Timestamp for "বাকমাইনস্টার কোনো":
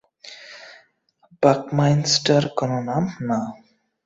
1.43-2.77